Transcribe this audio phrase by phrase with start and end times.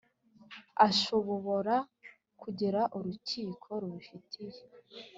[0.87, 1.75] Ashobobora
[2.39, 4.59] kuregera urukiko rubifitiye